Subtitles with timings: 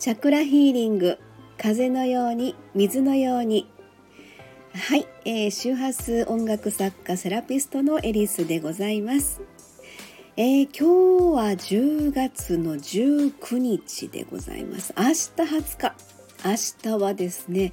[0.00, 1.18] チャクラヒーリング
[1.58, 3.68] 風のように水のように。
[4.72, 9.42] はい、えー、周波数音楽作家セラピストのエリスでございます、
[10.36, 14.94] えー、今日は10月の19日でございます。
[14.96, 16.19] 明日20日。
[16.44, 17.72] 明日はですね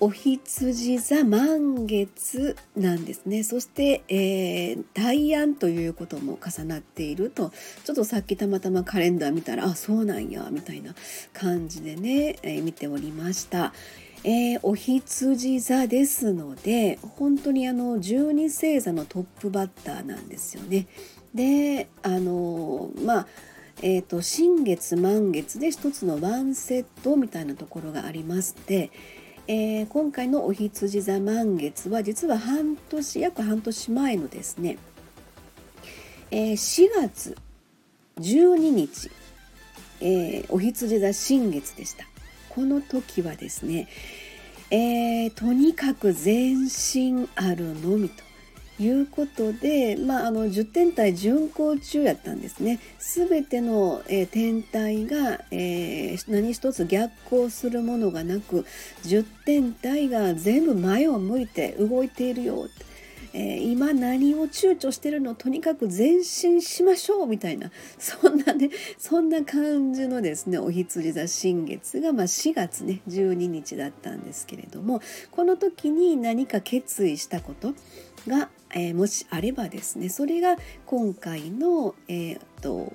[0.00, 7.52] お羊座満月なんですねそして、えー、大安ということも重なっていると
[7.84, 10.94] ちょっとさっきたまたまカレンダー見たらあそうなんやみたいな
[11.32, 13.72] 感じでね、えー、見ておりました。
[14.24, 20.86] えー、お羊座ですので本当にあの十二星座のトップバッターなんですよね。
[21.34, 23.26] であのまあ
[23.80, 28.90] えーと、新月満月で一つのワンセットみたいなところがありまして、
[29.46, 34.78] えー、今回のお羊座満月は実は半年約半年前のですね、
[36.32, 37.36] えー、4月
[38.20, 39.10] 12日、
[40.00, 42.04] えー、お羊座新月でした。
[42.48, 43.88] この時はですね、
[44.72, 48.27] えー、とにかく全身あるのみと。
[48.80, 52.78] いうことで、まあ、あの10天体巡行中やったんですね。
[52.98, 58.64] すべての、えー、天体が、えー、何一つ逆行するものがなく
[59.04, 62.68] 10天体が全部前を向いて動いているよ
[63.38, 75.00] えー、今何を躊躇してるのとにかく前進しましょうみたいなそんなねそんな感じのですねお羊座新月が、まあ、4月ね12日だったんですけれども
[75.30, 77.74] この時に何か決意したこと
[78.26, 82.92] がえー、もしあればですねそれが今回の、えーと、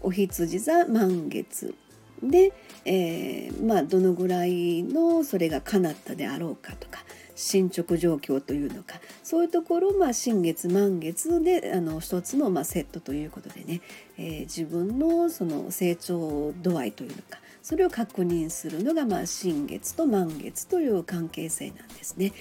[0.00, 1.74] お羊座満月
[2.22, 2.54] で、
[2.86, 7.00] えー、まあどのぐらいのそれが叶ったであろうかとか
[7.40, 13.80] 進捗状況というのかそういうところまあ新月満月であの一つのまあセットということでね、
[14.18, 22.32] えー、自分のその成長度合いというのかそれを確認するのがまあ新月と満月という関係性なんですね。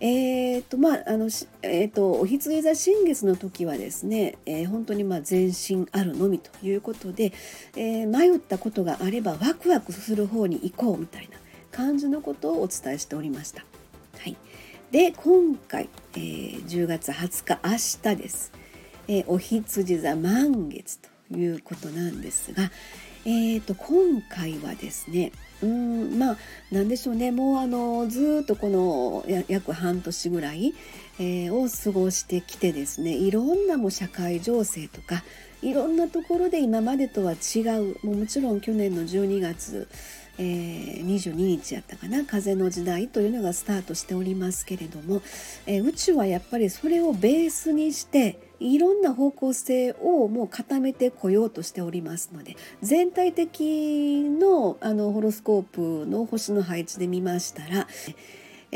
[0.00, 1.30] えーとまああの
[1.62, 7.32] えーと、お羊座新月の時はですね、えー、本当にまあ全身あるのみということで、
[7.76, 11.38] えー、迷ったことがあればワクワクする方に行こうみたいな
[11.70, 13.64] 感じのことをお伝えしておりました。
[14.18, 14.36] はい、
[14.90, 18.52] で今回、えー、10月20日明日です、
[19.08, 22.70] えー、お羊座満月ということなんですが、
[23.24, 25.32] えーと、今回はですね
[25.62, 26.36] うんまあ
[26.70, 27.30] 何でしょうね。
[27.30, 30.74] もうあのずっとこの約半年ぐらい、
[31.18, 35.24] えー、を過ごしてきてですねいろんなも社会情勢とか
[35.62, 38.06] いろんなところで今までとは違う。
[38.06, 39.88] もうもちろん去年の12月
[40.38, 45.22] えー、22日やったかな風の時代というのがスタートしておりますけれども、
[45.66, 57.86] えー、宇宙はやっぱりそれをベースにしていろんな方向性をもう固めてこようとしておりますので全体的のあのホロスコープの星の配置で見ましたら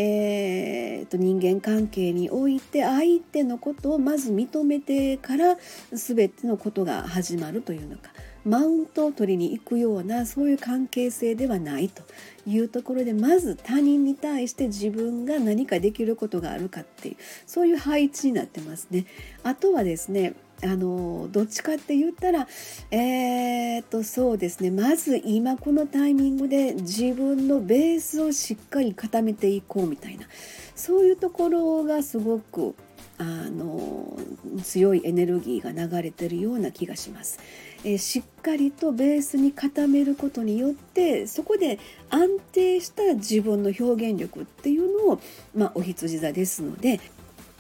[0.01, 5.57] えーと、人間関係において相手のことをまず認めてから
[5.93, 8.11] 全てのことが始まるというのか
[8.49, 12.03] マウントを取りに行くようなそういう関係性ではないと
[12.47, 17.17] いうところでまず他人に対して自分が何かできることがあるかっていう
[17.47, 19.05] そういう配置になってますね。
[19.43, 22.49] あとはですねあのどっちかって言ったら
[22.91, 30.27] えー、っとそうですねまず今このタイミングで自分のベースをしっかり固めていこうみたいな
[30.75, 32.75] そういうところがすごく
[33.19, 34.17] あの
[34.63, 37.39] 強いエネルギーが流れてるような気がします。
[37.85, 41.79] え、しっかりとベースに固めることによってそこで
[42.11, 45.21] 安定した自分の表現力っていうのを、
[45.55, 47.01] まあ、お羊座ですので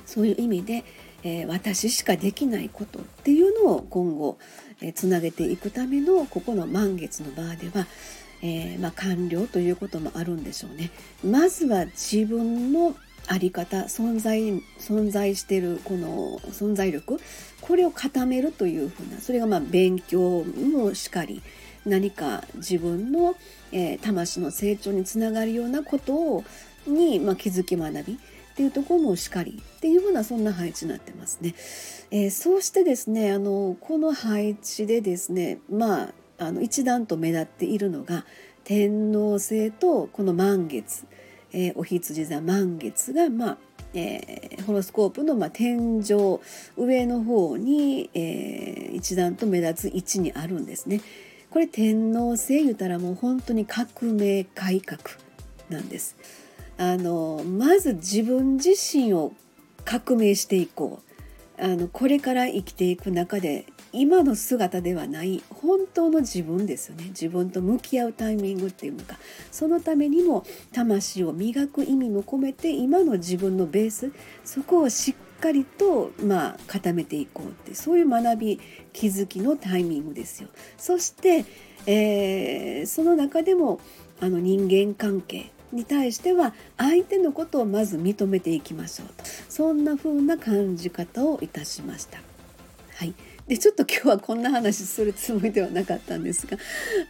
[0.06, 0.84] そういう意味で
[1.24, 4.38] えー、私しかできないことっていうのを今後、
[4.80, 7.86] えー、つなげていくためのここの満月の場では、
[8.42, 10.90] えー、まあ、完了ということもあるんでしょうね。
[11.24, 12.94] まずは自分の
[13.28, 14.40] あり方存在
[14.78, 17.20] 存在してるこの存在力？
[17.60, 21.42] これを固めるというふうなそれがまあ勉強もしかり
[21.84, 23.36] 何か自分の、
[23.72, 26.44] えー、魂の成長につながるようなことを
[26.86, 28.16] に、まあ、気づき学びっ
[28.56, 31.54] ていうところもしかりっていうふうなそんな配置になってますね。
[32.10, 38.24] えー、そうしてですねあのこの配置でですねまああの一段と目立っているのが
[38.64, 41.04] 天王星とこの満月、
[41.52, 43.58] えー、お羊座満月がまあ
[43.94, 46.40] えー、ホロスコープの、まあ、天井
[46.76, 51.00] 上の方に、えー、一段と目立つ位置にあるんですね。
[51.50, 55.00] これ天皇制言うたらもう本当に革命改革
[55.70, 56.16] なんです。
[56.76, 59.32] あのまず自分自身を
[59.84, 61.00] 革命していこ
[61.58, 69.18] うあのこれから生きていく中で今の姿ではない本当の自分ですよね自分と向き合うタイミングっていうのか
[69.50, 74.12] そのためにも魂を磨く意味も込めて今の自分のベース
[74.44, 78.60] そこをしっかりとまあ固めていこうってそういう学び
[78.92, 80.48] 気づきのタイミングですよ。
[80.76, 81.44] そして、
[81.86, 83.80] えー、その中でも
[84.20, 92.18] あの人間関係に対しては相手のことをまず認めていきましょうとそんな風な感じ方をいたしました。
[92.96, 93.14] はい、
[93.48, 96.58] でちょっと今日はこんな話するつもりではなかったんですが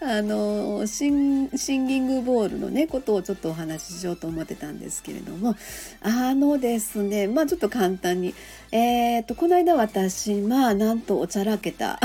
[0.00, 5.56] あのシンシンギングボールのねことをちょっとお話ししようと思ってたんですけれども
[6.00, 8.34] あのですねまあちょっと簡単に。
[8.70, 11.98] えーと、この間私まあなんとおちゃらけた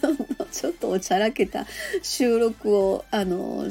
[0.52, 1.66] ちょっとおちゃらけた
[2.02, 3.70] 収録をあの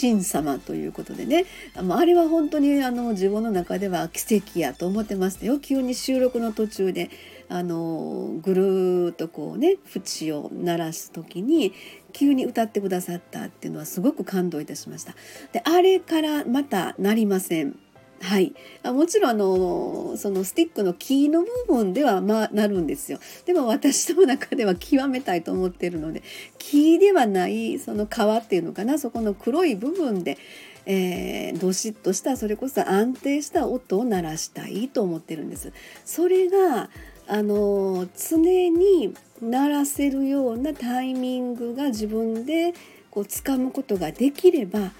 [0.00, 1.46] 神様ということでね
[1.76, 5.60] あれは本当にあの自分の中では奇跡やと思ってましたよ。
[5.60, 7.10] 急に収録の途中で。
[7.48, 11.72] あのぐるっとこうね縁を鳴らす時に
[12.12, 15.14] 急に歌ってくださったっていうのはすごく感動いたしました。
[15.52, 17.78] であれからまたなりません。
[18.24, 26.22] はい、あもちろんあのそのスティックの木の部分ではまあなるんですよでも私の中では極めたいと思ってるので
[26.56, 28.08] 木ではないその皮
[28.42, 30.38] っていうのかなそこの黒い部分で、
[30.86, 35.72] えー、どしっとしたそれこそ安定した音を鳴らしたいと思ってるんです。
[36.06, 36.88] それが
[37.26, 38.38] あの常
[38.70, 42.74] に鳴らせるようなタイミングが自分で
[43.10, 44.92] こう掴むことができれば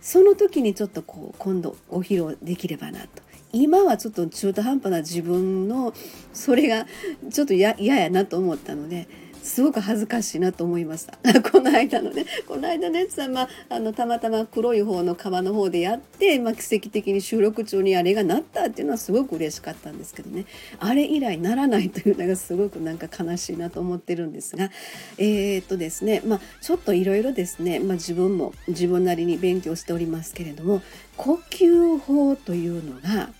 [0.00, 3.22] その時にちょっとこう今度お披露できればなと。
[3.54, 5.92] 今はちょっと中途半端な自分の
[6.32, 6.86] それが
[7.30, 9.08] ちょっと嫌やなと思ったので
[9.42, 11.18] すごく恥ずかしいなと思いました。
[11.50, 20.46] この間のねこの間のやつは、まあ、あのたまたま黒い方の皮の方でやって、まあ、奇跡的に収録中にあれがなったっていうのはすごく嬉しかったんですけどね。
[20.78, 24.70] あれ以来ならないというのがすごくなんか悲しいなと思ってるんですが
[25.18, 30.82] えー、っとですねまあちょっといろいろですね、まあ、自分も自分なりに勉強しておりますけれども
[31.16, 33.30] 呼吸法というのが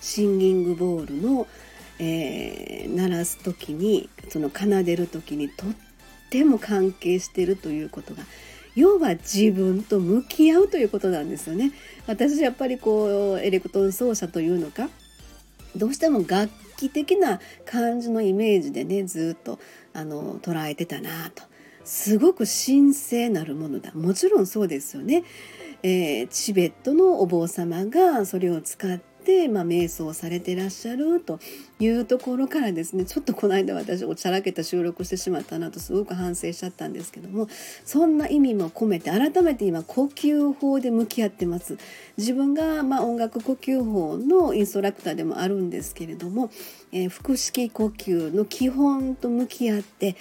[0.00, 1.46] シンギングボールの
[1.98, 5.70] えー、鳴らす時にその奏でる時にとっ
[6.30, 8.22] ても関係してるということが
[8.74, 11.72] 要は自分と向き合うということなんですよね。
[12.06, 14.88] 私やっぱりこうエレクトン奏者というのか
[15.74, 19.58] どうしても楽器的な感じのイメージでねずっと
[19.92, 21.42] あの捉えてたなと。
[21.88, 23.92] すごく神聖なるものだ。
[23.92, 25.24] もちろんそうですよね、
[25.82, 29.00] えー、チベットのお坊様がそれを使っ、
[29.48, 31.38] まあ、瞑想されてらっしゃると
[31.78, 37.48] いうところからですねちょっとこの間私おちゃらけた収録してしまったなとすごく反省しちゃったんですけども
[37.84, 41.76] そんな意味も込めて改めて今呼吸法で向き合ってます。
[42.16, 46.50] 自分がま音楽呼吸法のインストラクターでもあるんですけれども、
[46.92, 50.16] えー、腹式呼吸の基本と向き合って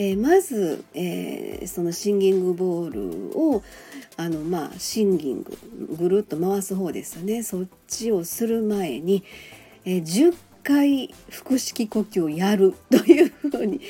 [0.00, 3.62] えー、まず、えー、そのシンギングボールを
[4.16, 5.58] あのまあシンギング
[5.94, 7.42] ぐるっと回す方ですよね。
[7.42, 9.22] そっちをする前に、
[9.84, 11.14] えー、10回
[11.44, 13.82] 腹式呼吸をやる というふうに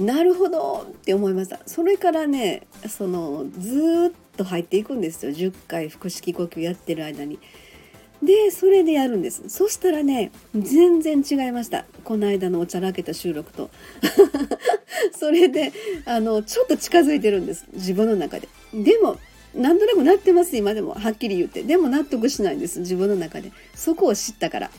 [0.00, 1.60] なるほどって思いました。
[1.66, 5.30] それからねそのずっと入っていくんですよ。
[5.30, 7.38] 10回腹式呼吸やってる間に。
[8.22, 9.48] でそれでやるんです。
[9.48, 11.84] そしたらね全然違いました。
[12.04, 13.70] この間のおちゃらけた収録と。
[15.18, 15.72] それで
[16.04, 17.66] あのちょっと近づいてるんです。
[17.72, 18.48] 自分の中で。
[18.72, 19.18] でも
[19.54, 20.94] なんとなくなってます今でも。
[20.94, 21.64] はっきり言って。
[21.64, 22.80] でも納得しないんです。
[22.80, 23.50] 自分の中で。
[23.74, 24.70] そこを知ったから。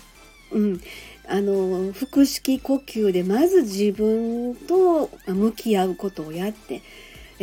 [0.52, 0.82] うん。
[1.28, 6.82] あの腹式呼吸でまず自分と向き合うことをやって。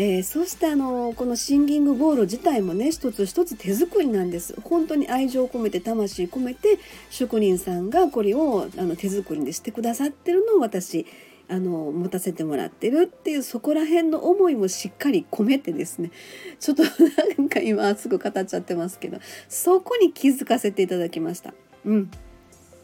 [0.03, 4.59] えー、そしてあのこのシンギングボール自体もね一つ一つ手作りなんです。
[4.63, 6.79] 本当に愛情を込めて魂込めて
[7.11, 11.05] 職人さんがこれをあの手作りでしてくださってるのを私
[11.51, 16.13] あの持たせてもらってるっていうそこら辺の思いもしっかり込めてですね。
[16.59, 19.19] ちょっとなんか今すぐ語っちゃってますけど
[19.51, 21.53] そこに気づかせていただきました。
[21.85, 22.11] うん。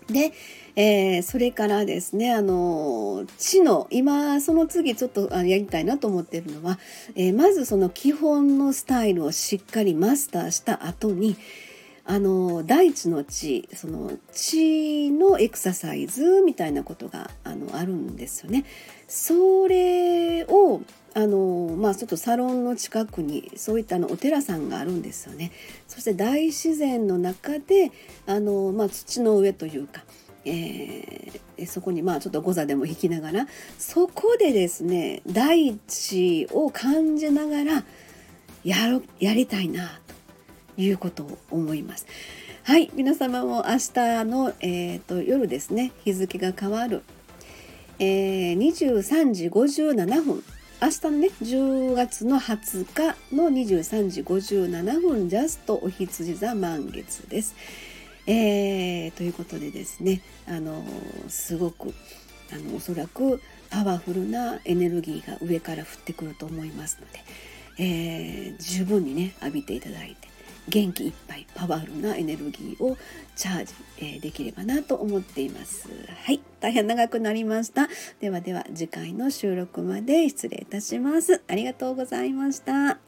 [0.09, 0.33] で、
[0.77, 6.79] えー、それからですねあの知の今その次ちょっとやりたいなと思ってるのは、
[7.15, 11.37] えー、まずその基本のスタイルをしっかりマスターした後に
[12.09, 18.65] あの大地の地その地のエクササイズみたいなことがあのあるんですよね。
[19.09, 20.83] それを
[21.15, 25.51] あのまあちょっとサロンの近くにそういったのお寺さんがあるんですよね。
[25.89, 27.91] そして大自然の中で
[28.27, 30.05] あの、まあ、土の上というか、
[30.45, 33.49] えー、そこにまあちょっと誤座でも弾きながら
[33.79, 37.85] そこでですね大地を感じながら
[38.63, 40.16] やろやりたいなと
[40.77, 42.07] いうことを思います。
[42.63, 47.03] はい皆様も明日の、えーと、夜ですね日付が変わる
[47.99, 50.43] えー、23時57分
[50.83, 57.55] 明日のね10月の20日の23時57分ジャストお羊座満月です。
[58.27, 60.85] えー、ということでですねあの
[61.29, 61.95] すごく
[62.53, 63.41] あのおそらく
[63.71, 67.25] パワフルなエネルギーが上から降ってくると思いますので、
[67.79, 70.26] えー、十分にね浴びていただいて
[70.69, 72.97] 元気いっぱいパワフルなエネルギーを
[73.37, 75.89] チャージ、えー、できればなと思っています。
[76.25, 76.41] はい。
[76.61, 77.89] 大変長くなりました。
[78.21, 81.43] ではでは次回の収録まで失礼いたします。
[81.49, 83.06] ありがとうございました。